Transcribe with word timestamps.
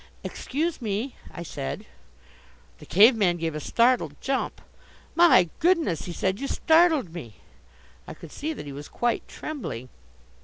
"Excuse 0.23 0.81
me!" 0.81 1.15
I 1.31 1.43
said. 1.43 1.85
The 2.79 2.87
Cave 2.87 3.15
man 3.15 3.37
gave 3.37 3.53
a 3.53 3.59
startled 3.59 4.15
jump. 4.19 4.59
"My 5.13 5.51
goodness," 5.59 6.05
he 6.05 6.11
said, 6.11 6.39
"you 6.39 6.47
startled 6.47 7.13
me!" 7.13 7.35
I 8.07 8.15
could 8.15 8.31
see 8.31 8.51
that 8.51 8.65
he 8.65 8.73
was 8.73 8.87
quite 8.87 9.27
trembling. 9.27 9.89